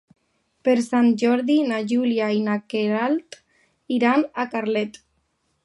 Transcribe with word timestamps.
Per 0.67 0.73
Sant 0.85 1.09
Jordi 1.23 1.57
na 1.73 1.81
Júlia 1.91 2.31
i 2.37 2.41
na 2.47 2.57
Queralt 2.75 3.39
iran 3.99 4.27
a 4.45 4.47
Carlet. 4.55 5.03